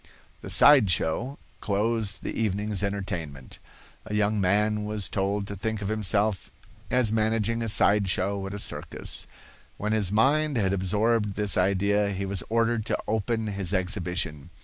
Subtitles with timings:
[0.39, 3.59] The "side show" closed the evening's entertainment.
[4.07, 6.49] A young man was told to think of himself
[6.89, 9.27] as managing a side show at a circus.
[9.77, 14.49] When his mind had absorbed this idea he was ordered to open his exhibition.